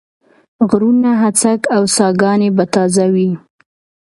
[0.69, 3.29] غرونه هسک و او ساګاني به تازه وې